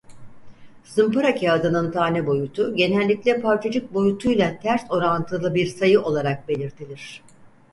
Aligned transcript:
Zımpara 0.85 1.35
kağıdının 1.35 1.91
tane 1.91 2.27
boyutu 2.27 2.75
genellikle 2.75 3.41
parçacık 3.41 3.93
boyutuyla 3.93 4.59
ters 4.59 4.85
orantılı 4.89 5.55
bir 5.55 5.65
sayı 5.65 6.01
olarak 6.01 6.47
belirtilir. 6.47 7.21